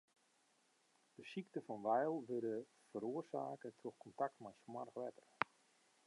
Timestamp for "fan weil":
1.67-2.15